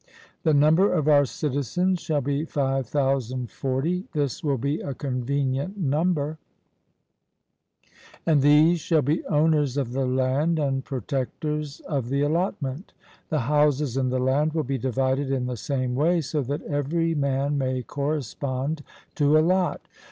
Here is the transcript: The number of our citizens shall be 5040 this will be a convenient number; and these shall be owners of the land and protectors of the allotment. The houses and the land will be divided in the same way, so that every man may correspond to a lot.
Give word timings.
The 0.41 0.55
number 0.55 0.91
of 0.91 1.07
our 1.07 1.25
citizens 1.25 2.01
shall 2.01 2.21
be 2.21 2.43
5040 2.45 4.05
this 4.13 4.43
will 4.43 4.57
be 4.57 4.81
a 4.81 4.95
convenient 4.95 5.77
number; 5.77 6.39
and 8.25 8.41
these 8.41 8.79
shall 8.79 9.03
be 9.03 9.23
owners 9.27 9.77
of 9.77 9.91
the 9.91 10.07
land 10.07 10.57
and 10.57 10.83
protectors 10.83 11.81
of 11.81 12.09
the 12.09 12.23
allotment. 12.23 12.93
The 13.29 13.41
houses 13.41 13.95
and 13.95 14.11
the 14.11 14.17
land 14.17 14.53
will 14.53 14.63
be 14.63 14.79
divided 14.79 15.29
in 15.29 15.45
the 15.45 15.55
same 15.55 15.93
way, 15.93 16.21
so 16.21 16.41
that 16.41 16.63
every 16.63 17.13
man 17.13 17.59
may 17.59 17.83
correspond 17.83 18.81
to 19.13 19.37
a 19.37 19.41
lot. 19.45 19.81